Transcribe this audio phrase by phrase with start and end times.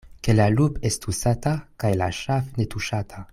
[0.27, 1.53] Ke la lup' estu sata,
[1.85, 3.25] kaj la ŝaf' ne tuŝata.